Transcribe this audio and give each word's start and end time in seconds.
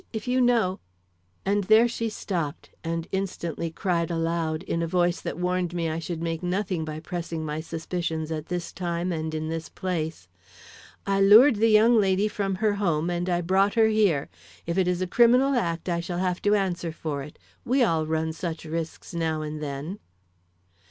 If 0.11 0.27
you 0.27 0.41
know" 0.41 0.79
And 1.45 1.65
there 1.65 1.87
she 1.87 2.09
stopped; 2.09 2.71
and 2.83 3.07
instantly 3.11 3.69
cried 3.69 4.09
aloud, 4.09 4.63
in 4.63 4.81
a 4.81 4.87
voice 4.87 5.21
that 5.21 5.37
warned 5.37 5.75
me 5.75 5.91
I 5.91 5.99
should 5.99 6.23
make 6.23 6.41
nothing 6.41 6.83
by 6.83 6.99
pressing 6.99 7.45
my 7.45 7.59
suspicions 7.61 8.31
at 8.31 8.47
this 8.47 8.73
time 8.73 9.11
and 9.11 9.31
in 9.35 9.47
this 9.47 9.69
place, 9.69 10.27
"I 11.05 11.21
lured 11.21 11.57
the 11.57 11.69
young 11.69 11.99
lady 12.01 12.27
from 12.27 12.55
her 12.55 12.73
home 12.81 13.11
and 13.11 13.29
I 13.29 13.41
brought 13.41 13.75
her 13.75 13.89
here. 13.89 14.27
If 14.65 14.75
it 14.75 14.87
is 14.87 15.03
a 15.03 15.05
criminal 15.07 15.53
act 15.53 15.87
I 15.87 15.99
shall 15.99 16.17
have 16.17 16.41
to 16.41 16.55
answer 16.55 16.91
for 16.91 17.21
it. 17.21 17.37
We 17.63 17.83
all 17.83 18.07
run 18.07 18.33
such 18.33 18.65
risks 18.65 19.13
now 19.13 19.43
and 19.43 19.61
then." 19.61 19.99